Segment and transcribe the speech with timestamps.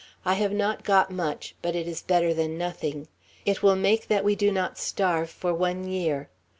[0.25, 3.07] I have not got much, but it is better than nothing.
[3.45, 6.27] It will make that we do not starve for one year.